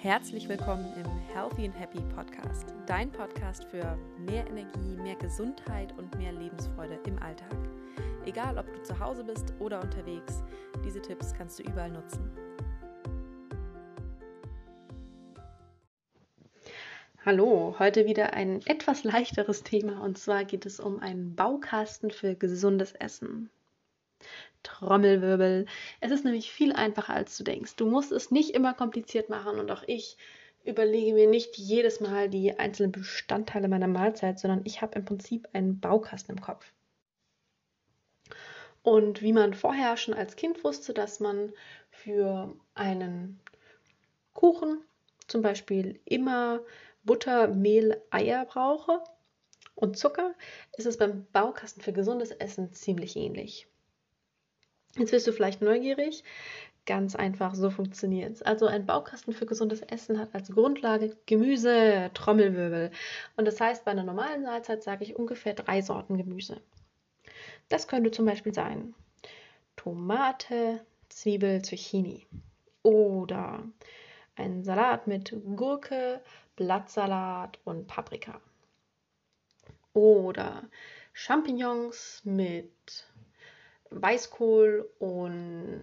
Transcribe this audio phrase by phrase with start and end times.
[0.00, 6.16] Herzlich willkommen im Healthy and Happy Podcast, dein Podcast für mehr Energie, mehr Gesundheit und
[6.16, 7.56] mehr Lebensfreude im Alltag.
[8.24, 10.44] Egal, ob du zu Hause bist oder unterwegs,
[10.84, 12.30] diese Tipps kannst du überall nutzen.
[17.26, 22.36] Hallo, heute wieder ein etwas leichteres Thema und zwar geht es um einen Baukasten für
[22.36, 23.50] gesundes Essen.
[24.62, 25.66] Trommelwirbel.
[26.00, 27.76] Es ist nämlich viel einfacher, als du denkst.
[27.76, 30.16] Du musst es nicht immer kompliziert machen und auch ich
[30.64, 35.48] überlege mir nicht jedes Mal die einzelnen Bestandteile meiner Mahlzeit, sondern ich habe im Prinzip
[35.52, 36.72] einen Baukasten im Kopf.
[38.82, 41.52] Und wie man vorher schon als Kind wusste, dass man
[41.90, 43.40] für einen
[44.34, 44.78] Kuchen
[45.26, 46.60] zum Beispiel immer
[47.04, 49.02] Butter, Mehl, Eier brauche
[49.74, 50.34] und Zucker,
[50.76, 53.68] ist es beim Baukasten für gesundes Essen ziemlich ähnlich.
[54.98, 56.24] Jetzt bist du vielleicht neugierig.
[56.86, 58.42] Ganz einfach, so funktioniert es.
[58.42, 62.90] Also ein Baukasten für gesundes Essen hat als Grundlage Gemüse, Trommelwirbel.
[63.36, 66.60] Und das heißt, bei einer normalen Mahlzeit sage ich ungefähr drei Sorten Gemüse.
[67.68, 68.94] Das könnte zum Beispiel sein
[69.76, 72.26] Tomate, Zwiebel, Zucchini.
[72.82, 73.62] Oder
[74.36, 76.22] ein Salat mit Gurke,
[76.56, 78.40] Blattsalat und Paprika.
[79.92, 80.62] Oder
[81.12, 83.07] Champignons mit
[83.90, 85.82] Weißkohl und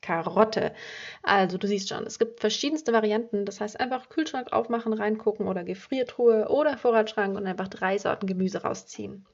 [0.00, 0.74] Karotte.
[1.22, 3.44] Also du siehst schon, es gibt verschiedenste Varianten.
[3.44, 8.62] Das heißt einfach Kühlschrank aufmachen, reingucken oder Gefriertruhe oder Vorratsschrank und einfach drei Sorten Gemüse
[8.62, 9.26] rausziehen.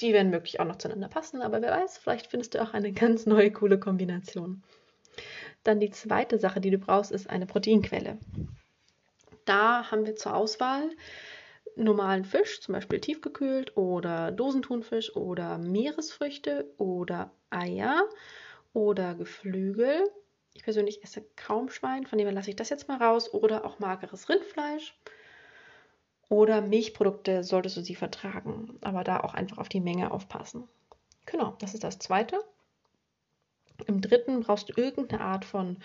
[0.00, 2.92] Die werden möglich auch noch zueinander passen, aber wer weiß, vielleicht findest du auch eine
[2.92, 4.62] ganz neue, coole Kombination.
[5.64, 8.18] Dann die zweite Sache, die du brauchst, ist eine Proteinquelle.
[9.46, 10.90] Da haben wir zur Auswahl
[11.76, 18.08] normalen Fisch, zum Beispiel tiefgekühlt oder Dosentunfisch oder Meeresfrüchte oder Eier
[18.72, 20.04] oder Geflügel.
[20.54, 23.32] Ich persönlich esse kaum Schwein, von dem her lasse ich das jetzt mal raus.
[23.32, 24.98] Oder auch mageres Rindfleisch.
[26.28, 30.66] Oder Milchprodukte solltest du sie vertragen, aber da auch einfach auf die Menge aufpassen.
[31.26, 32.38] Genau, das ist das zweite.
[33.86, 35.78] Im dritten brauchst du irgendeine Art von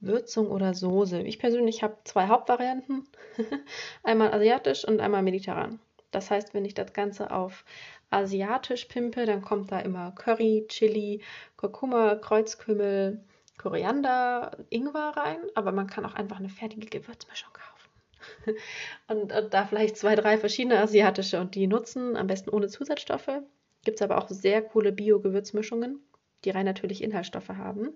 [0.00, 1.22] Würzung oder Soße.
[1.22, 3.06] Ich persönlich habe zwei Hauptvarianten.
[4.02, 5.80] einmal asiatisch und einmal mediterran.
[6.10, 7.64] Das heißt, wenn ich das Ganze auf
[8.10, 11.22] asiatisch pimpe, dann kommt da immer Curry, Chili,
[11.56, 13.24] Kurkuma, Kreuzkümmel,
[13.58, 15.38] Koriander, Ingwer rein.
[15.54, 18.56] Aber man kann auch einfach eine fertige Gewürzmischung kaufen.
[19.08, 23.40] und, und da vielleicht zwei, drei verschiedene asiatische und die nutzen, am besten ohne Zusatzstoffe.
[23.84, 26.00] Gibt es aber auch sehr coole Bio-Gewürzmischungen,
[26.44, 27.94] die rein natürlich Inhaltsstoffe haben.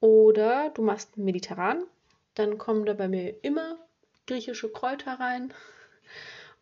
[0.00, 1.84] Oder du machst mediterran,
[2.34, 3.78] dann kommen da bei mir immer
[4.26, 5.52] griechische Kräuter rein.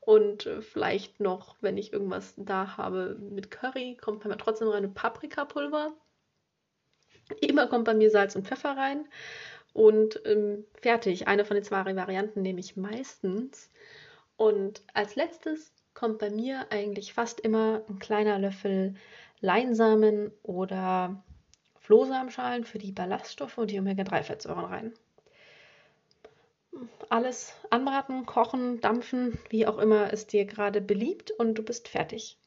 [0.01, 4.69] Und äh, vielleicht noch, wenn ich irgendwas da habe mit Curry, kommt bei mir trotzdem
[4.69, 5.93] rein Paprikapulver.
[7.41, 9.07] Immer kommt bei mir Salz und Pfeffer rein.
[9.73, 11.29] Und ähm, fertig.
[11.29, 13.71] Eine von den zwei Varianten nehme ich meistens.
[14.37, 18.95] Und als letztes kommt bei mir eigentlich fast immer ein kleiner Löffel
[19.41, 21.23] Leinsamen oder
[21.79, 24.95] Flohsamenschalen für die Ballaststoffe und die Omega-3-Fettsäuren rein.
[27.09, 32.40] Alles anbraten, kochen, dampfen, wie auch immer es dir gerade beliebt und du bist fertig.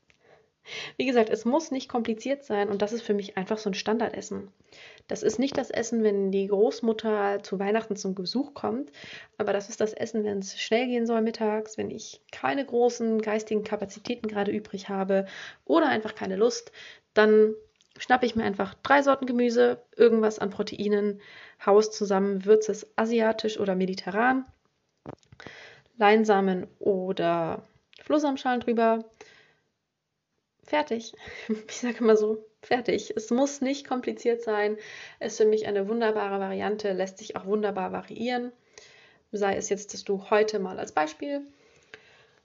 [0.97, 3.73] Wie gesagt, es muss nicht kompliziert sein und das ist für mich einfach so ein
[3.73, 4.49] Standardessen.
[5.07, 8.91] Das ist nicht das Essen, wenn die Großmutter zu Weihnachten zum Besuch kommt,
[9.37, 13.21] aber das ist das Essen, wenn es schnell gehen soll mittags, wenn ich keine großen
[13.21, 15.25] geistigen Kapazitäten gerade übrig habe
[15.65, 16.71] oder einfach keine Lust,
[17.13, 17.53] dann
[17.97, 21.21] schnappe ich mir einfach drei Sorten Gemüse, irgendwas an Proteinen,
[21.65, 24.45] haus zusammen, würze es asiatisch oder mediterran,
[25.97, 27.67] Leinsamen oder
[28.01, 29.05] Flohsamenschalen drüber.
[30.73, 31.13] Fertig.
[31.69, 33.13] Ich sage immer so, fertig.
[33.15, 34.77] Es muss nicht kompliziert sein.
[35.19, 38.51] Es ist für mich eine wunderbare Variante, lässt sich auch wunderbar variieren.
[39.31, 41.45] Sei es jetzt, dass du heute mal als Beispiel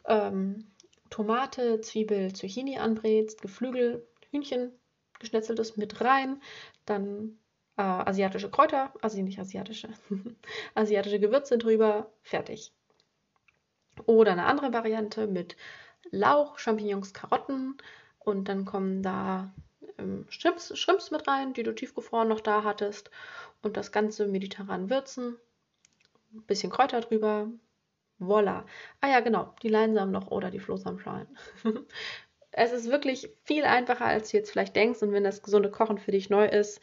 [0.07, 0.67] ähm,
[1.09, 4.73] Tomate, Zwiebel, Zucchini anbrätst, Geflügel, Hühnchen
[5.21, 6.43] geschnetzeltes mit rein,
[6.85, 7.39] dann
[7.79, 9.89] äh, asiatische Kräuter, also nicht asiatische,
[10.75, 12.75] asiatische Gewürze drüber, fertig.
[14.05, 15.57] Oder eine andere Variante mit
[16.11, 17.79] Lauch, Champignons, Karotten
[18.29, 19.53] und dann kommen da
[19.99, 23.11] ähm, Shrimps, Shrimps mit rein, die du tiefgefroren noch da hattest
[23.63, 25.37] und das Ganze mediterran würzen,
[26.33, 27.49] ein bisschen Kräuter drüber,
[28.19, 28.67] Voila.
[29.01, 31.27] Ah ja, genau, die Leinsamen noch oder die Flohsamenschalen.
[32.51, 35.03] Es ist wirklich viel einfacher, als du jetzt vielleicht denkst.
[35.03, 36.81] Und wenn das gesunde Kochen für dich neu ist,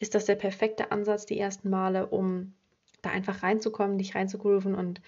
[0.00, 2.52] ist das der perfekte Ansatz die ersten Male, um
[3.00, 5.00] da einfach reinzukommen, dich reinzugrooven und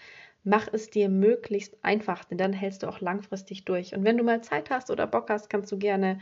[0.47, 3.95] mach es dir möglichst einfach, denn dann hältst du auch langfristig durch.
[3.95, 6.21] Und wenn du mal Zeit hast oder Bock hast, kannst du gerne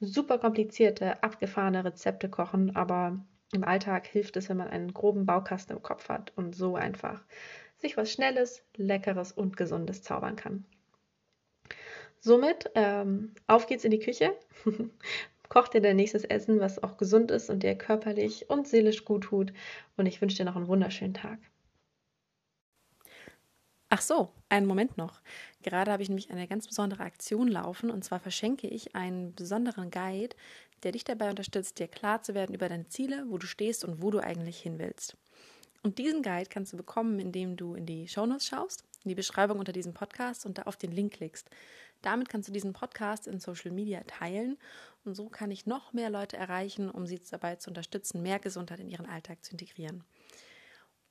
[0.00, 3.20] super komplizierte, abgefahrene Rezepte kochen, aber
[3.52, 7.24] Im Alltag hilft es, wenn man einen groben Baukasten im Kopf hat und so einfach
[7.76, 10.64] sich was Schnelles, Leckeres und Gesundes zaubern kann.
[12.20, 14.36] Somit ähm, auf geht's in die Küche.
[15.48, 19.24] Koch dir dein nächstes Essen, was auch gesund ist und dir körperlich und seelisch gut
[19.24, 19.52] tut.
[19.96, 21.38] Und ich wünsche dir noch einen wunderschönen Tag.
[23.88, 25.20] Ach so, einen Moment noch.
[25.62, 29.92] Gerade habe ich nämlich eine ganz besondere Aktion laufen und zwar verschenke ich einen besonderen
[29.92, 30.34] Guide,
[30.82, 34.02] der dich dabei unterstützt, dir klar zu werden über deine Ziele, wo du stehst und
[34.02, 35.16] wo du eigentlich hin willst.
[35.84, 39.60] Und diesen Guide kannst du bekommen, indem du in die Shownotes schaust, in die Beschreibung
[39.60, 41.48] unter diesem Podcast und da auf den Link klickst.
[42.02, 44.58] Damit kannst du diesen Podcast in Social Media teilen
[45.04, 48.80] und so kann ich noch mehr Leute erreichen, um sie dabei zu unterstützen, mehr Gesundheit
[48.80, 50.02] in ihren Alltag zu integrieren.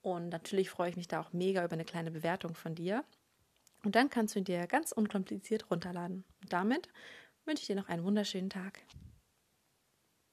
[0.06, 3.02] Und natürlich freue ich mich da auch mega über eine kleine Bewertung von dir.
[3.82, 6.22] Und dann kannst du ihn dir ganz unkompliziert runterladen.
[6.40, 6.88] Und damit
[7.44, 8.82] wünsche ich dir noch einen wunderschönen Tag.